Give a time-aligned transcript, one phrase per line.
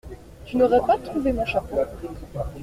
[0.47, 1.77] Tu n’aurais pas trouvé mon chapeau?…